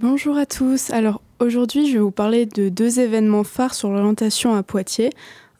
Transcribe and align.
Bonjour 0.00 0.36
à 0.36 0.44
tous. 0.44 0.90
Alors 0.90 1.22
aujourd'hui, 1.38 1.86
je 1.86 1.92
vais 1.92 2.00
vous 2.00 2.10
parler 2.10 2.46
de 2.46 2.68
deux 2.68 2.98
événements 2.98 3.44
phares 3.44 3.74
sur 3.74 3.90
l'orientation 3.90 4.56
à 4.56 4.64
Poitiers, 4.64 5.10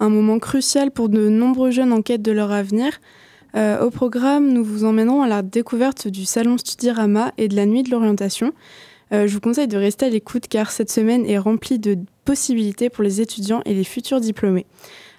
un 0.01 0.09
moment 0.09 0.41
crucial 0.41 0.91
pour 0.91 1.09
de 1.09 1.29
nombreux 1.29 1.71
jeunes 1.71 1.93
en 1.93 2.03
quête 2.03 2.21
de 2.21 2.33
leur 2.33 2.51
avenir. 2.51 3.01
Euh, 3.55 3.81
au 3.81 3.91
programme, 3.91 4.53
nous 4.53 4.65
vous 4.65 4.85
emmènerons 4.85 5.23
à 5.23 5.29
la 5.29 5.43
découverte 5.43 6.09
du 6.09 6.25
salon 6.25 6.59
Studirama 6.59 7.33
et 7.39 7.47
de 7.47 7.55
la 7.55 7.65
nuit 7.65 7.85
de 7.85 7.91
l'orientation. 7.91 8.53
Euh, 9.13 9.29
je 9.29 9.35
vous 9.35 9.41
conseille 9.41 9.69
de 9.69 9.77
rester 9.77 10.07
à 10.07 10.09
l'écoute 10.09 10.49
car 10.49 10.73
cette 10.73 10.91
semaine 10.91 11.25
est 11.27 11.39
remplie 11.39 11.79
de 11.79 11.97
possibilités 12.25 12.91
pour 12.91 13.05
les 13.05 13.21
étudiants 13.21 13.63
et 13.67 13.73
les 13.73 13.85
futurs 13.85 14.21
diplômés. 14.21 14.67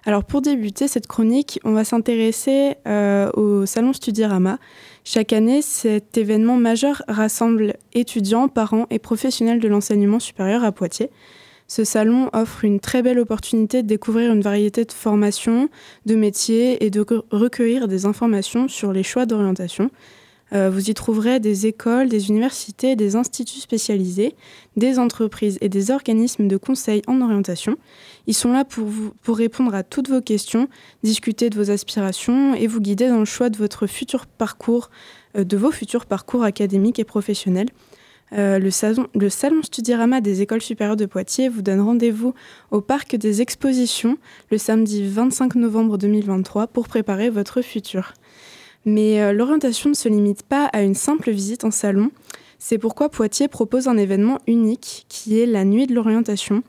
Alors 0.08 0.24
pour 0.24 0.44
débuter 0.44 0.88
cette 0.88 1.08
chronique, 1.08 1.60
on 1.64 1.74
va 1.74 1.84
s'intéresser 1.84 2.76
euh, 2.88 3.32
au 3.34 3.66
Salon 3.66 3.92
Studirama. 3.92 4.60
Chaque 5.04 5.34
année, 5.34 5.64
cet 5.64 6.16
événement 6.16 6.58
majeur 6.58 7.02
rassemble 7.08 7.74
étudiants, 7.94 8.48
parents 8.48 8.86
et 8.92 9.00
professionnels 9.00 9.60
de 9.60 9.68
l'enseignement 9.68 10.20
supérieur 10.20 10.64
à 10.64 10.72
Poitiers. 10.72 11.10
Ce 11.68 11.84
salon 11.84 12.30
offre 12.34 12.66
une 12.66 12.80
très 12.80 13.02
belle 13.02 13.18
opportunité 13.18 13.82
de 13.82 13.88
découvrir 13.88 14.32
une 14.32 14.42
variété 14.42 14.86
de 14.86 14.92
formations, 14.92 15.70
de 16.06 16.14
métiers 16.14 16.86
et 16.86 16.92
de 16.92 17.04
recueillir 17.32 17.88
des 17.88 18.06
informations 18.06 18.68
sur 18.68 18.94
les 18.94 19.02
choix 19.02 19.26
d'orientation. 19.26 19.90
Euh, 20.54 20.70
vous 20.70 20.90
y 20.90 20.94
trouverez 20.94 21.40
des 21.40 21.66
écoles, 21.66 22.08
des 22.08 22.30
universités, 22.30 22.96
des 22.96 23.16
instituts 23.16 23.60
spécialisés, 23.60 24.36
des 24.78 25.00
entreprises 25.00 25.58
et 25.62 25.70
des 25.70 25.90
organismes 25.90 26.48
de 26.48 26.58
conseil 26.58 27.02
en 27.08 27.20
orientation. 27.22 27.78
Ils 28.28 28.36
sont 28.36 28.52
là 28.52 28.64
pour, 28.64 28.86
vous, 28.86 29.14
pour 29.24 29.38
répondre 29.38 29.74
à 29.74 29.84
toutes 29.84 30.10
vos 30.10 30.22
questions, 30.22 30.70
discuter 31.04 31.50
de 31.50 31.56
vos 31.56 31.72
aspirations 31.72 32.54
et 32.54 32.68
vous 32.68 32.80
guider 32.80 33.08
dans 33.08 33.20
le 33.20 33.26
choix 33.26 33.50
de 33.50 33.58
votre 33.58 33.88
futur 33.88 34.28
parcours, 34.28 34.92
euh, 35.36 35.44
de 35.44 35.58
vos 35.58 35.72
futurs 35.72 36.06
parcours 36.06 36.44
académiques 36.44 37.00
et 37.00 37.06
professionnels. 37.06 37.70
Euh, 38.34 38.60
le, 38.60 38.72
salon, 38.72 39.08
le 39.14 39.30
salon 39.30 39.62
Studirama 39.62 40.20
des 40.20 40.42
écoles 40.42 40.62
supérieures 40.62 40.96
de 40.96 41.06
Poitiers 41.06 41.48
vous 41.48 41.62
donne 41.62 41.80
rendez-vous 41.80 42.34
au 42.72 42.82
parc 42.82 43.16
des 43.16 43.42
expositions 43.42 44.18
le 44.50 44.58
samedi 44.58 45.08
25 45.08 45.56
novembre 45.56 45.98
2023 45.98 46.68
pour 46.68 46.88
préparer 46.88 47.30
votre 47.30 47.62
futur. 47.62 48.14
Mais 48.86 49.22
euh, 49.22 49.34
l'orientation 49.34 49.90
ne 49.90 49.96
se 49.96 50.08
limite 50.08 50.44
pas 50.44 50.66
à 50.66 50.82
une 50.82 50.94
simple 50.94 51.32
visite 51.32 51.64
en 51.64 51.72
salon. 51.72 52.12
C'est 52.60 52.78
pourquoi 52.78 53.10
Poitiers 53.10 53.48
propose 53.48 53.88
un 53.88 53.98
événement 53.98 54.40
unique 54.48 55.06
qui 55.10 55.40
est 55.40 55.46
la 55.46 55.66
nuit 55.66 55.88
de 55.88 55.94
l'orientation. 55.94 56.64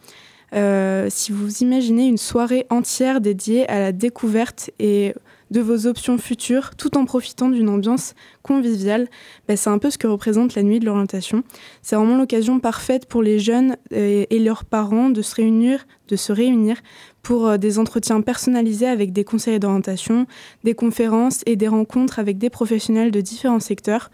Euh, 0.54 1.08
si 1.10 1.32
vous 1.32 1.58
imaginez 1.58 2.06
une 2.06 2.18
soirée 2.18 2.66
entière 2.70 3.20
dédiée 3.20 3.68
à 3.68 3.78
la 3.78 3.92
découverte 3.92 4.70
et 4.78 5.14
de 5.50 5.60
vos 5.60 5.86
options 5.86 6.18
futures 6.18 6.74
tout 6.76 6.96
en 6.96 7.04
profitant 7.04 7.48
d'une 7.48 7.68
ambiance 7.68 8.14
conviviale, 8.42 9.08
bah, 9.46 9.56
c'est 9.56 9.70
un 9.70 9.78
peu 9.78 9.90
ce 9.90 9.98
que 9.98 10.06
représente 10.06 10.54
la 10.54 10.62
nuit 10.62 10.80
de 10.80 10.86
l'orientation. 10.86 11.42
C'est 11.82 11.96
vraiment 11.96 12.16
l'occasion 12.16 12.58
parfaite 12.60 13.06
pour 13.06 13.22
les 13.22 13.38
jeunes 13.38 13.76
et, 13.90 14.34
et, 14.34 14.38
leurs 14.38 14.64
parents 14.64 15.10
de 15.10 15.22
se 15.22 15.34
réunir, 15.36 15.86
de 16.08 16.16
se 16.16 16.32
réunir 16.32 16.76
pour 17.22 17.46
euh, 17.46 17.56
des 17.56 17.78
entretiens 17.78 18.20
personnalisés 18.20 18.86
avec 18.86 19.12
des 19.12 19.24
conseillers 19.24 19.58
d'orientation, 19.58 20.26
des 20.64 20.74
conférences 20.74 21.42
et 21.46 21.56
des 21.56 21.68
rencontres 21.68 22.18
avec 22.18 22.38
des 22.38 22.50
professionnels 22.50 23.10
de 23.10 23.20
différents 23.20 23.60
secteurs. 23.60 24.10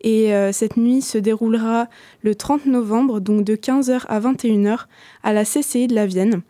Et 0.00 0.34
euh, 0.34 0.52
cette 0.52 0.76
nuit 0.76 1.00
se 1.00 1.16
déroulera 1.16 1.88
le 2.22 2.34
30 2.34 2.66
novembre, 2.66 3.20
donc 3.20 3.42
de 3.42 3.56
15h 3.56 4.02
à 4.06 4.20
21h, 4.20 4.80
à 5.22 5.32
la 5.32 5.44
CCI 5.44 5.86
de 5.86 5.94
la 5.94 6.06
Vienne. 6.06 6.42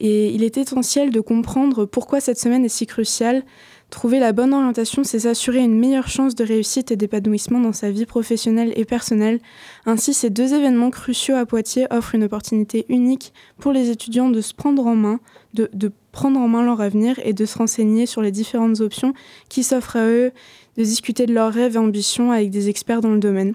Et 0.00 0.30
il 0.30 0.42
est 0.42 0.56
essentiel 0.56 1.10
de 1.10 1.20
comprendre 1.20 1.84
pourquoi 1.84 2.20
cette 2.20 2.38
semaine 2.38 2.64
est 2.64 2.70
si 2.70 2.86
cruciale. 2.86 3.44
Trouver 3.90 4.20
la 4.20 4.32
bonne 4.32 4.54
orientation, 4.54 5.02
c'est 5.02 5.18
s'assurer 5.20 5.58
une 5.58 5.76
meilleure 5.76 6.08
chance 6.08 6.34
de 6.36 6.44
réussite 6.44 6.92
et 6.92 6.96
d'épanouissement 6.96 7.58
dans 7.58 7.72
sa 7.72 7.90
vie 7.90 8.06
professionnelle 8.06 8.72
et 8.76 8.84
personnelle. 8.84 9.40
Ainsi, 9.84 10.14
ces 10.14 10.30
deux 10.30 10.54
événements 10.54 10.90
cruciaux 10.90 11.34
à 11.34 11.44
Poitiers 11.44 11.86
offrent 11.90 12.14
une 12.14 12.24
opportunité 12.24 12.86
unique 12.88 13.32
pour 13.58 13.72
les 13.72 13.90
étudiants 13.90 14.30
de 14.30 14.40
se 14.40 14.54
prendre 14.54 14.86
en 14.86 14.94
main, 14.94 15.18
de, 15.54 15.68
de 15.74 15.90
prendre 16.12 16.38
en 16.38 16.48
main 16.48 16.64
leur 16.64 16.80
avenir 16.80 17.20
et 17.24 17.32
de 17.32 17.44
se 17.44 17.58
renseigner 17.58 18.06
sur 18.06 18.22
les 18.22 18.30
différentes 18.30 18.80
options 18.80 19.12
qui 19.48 19.64
s'offrent 19.64 19.96
à 19.96 20.06
eux, 20.06 20.30
de 20.78 20.84
discuter 20.84 21.26
de 21.26 21.34
leurs 21.34 21.52
rêves 21.52 21.74
et 21.74 21.78
ambitions 21.78 22.30
avec 22.30 22.50
des 22.50 22.68
experts 22.68 23.00
dans 23.00 23.12
le 23.12 23.18
domaine. 23.18 23.54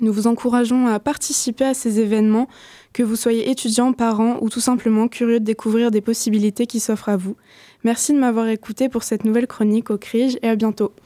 Nous 0.00 0.12
vous 0.12 0.26
encourageons 0.26 0.86
à 0.86 0.98
participer 0.98 1.64
à 1.64 1.74
ces 1.74 2.00
événements, 2.00 2.48
que 2.92 3.02
vous 3.02 3.16
soyez 3.16 3.50
étudiant, 3.50 3.92
parent 3.92 4.38
ou 4.40 4.48
tout 4.48 4.60
simplement 4.60 5.08
curieux 5.08 5.40
de 5.40 5.44
découvrir 5.44 5.90
des 5.90 6.00
possibilités 6.00 6.66
qui 6.66 6.80
s'offrent 6.80 7.10
à 7.10 7.16
vous. 7.16 7.36
Merci 7.84 8.12
de 8.12 8.18
m'avoir 8.18 8.48
écouté 8.48 8.88
pour 8.88 9.02
cette 9.02 9.24
nouvelle 9.24 9.46
chronique 9.46 9.90
au 9.90 9.98
CRIGE 9.98 10.38
et 10.42 10.48
à 10.48 10.56
bientôt. 10.56 10.94